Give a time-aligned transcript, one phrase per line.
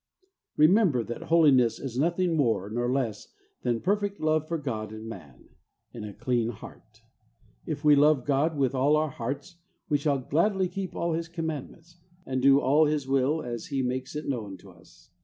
[0.57, 2.83] Remember that Holiness is nothing more WHY SHOULD WE BE HOLY?
[2.85, 3.27] 1 3 nor less
[3.61, 5.49] than perfect love for God and man,
[5.93, 7.03] in a clean heart.
[7.67, 9.57] If we love God with all our hearts
[9.89, 14.15] we shall gladly keep all His commandments, and do all His will as He makes
[14.15, 15.11] it known to us.